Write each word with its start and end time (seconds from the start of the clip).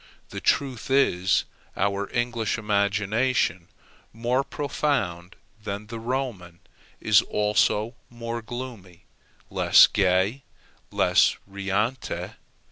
The 0.29 0.41
truth 0.41 0.89
is, 0.89 1.43
our 1.77 2.09
English 2.11 2.57
imagination, 2.57 3.67
more 4.11 4.43
profound 4.43 5.35
than 5.63 5.85
the 5.85 5.99
Roman, 5.99 6.59
is 6.99 7.21
also 7.21 7.93
more 8.09 8.41
gloomy, 8.41 9.05
less 9.51 9.85
gay, 9.85 10.41
less 10.89 11.37
riante. 11.47 12.33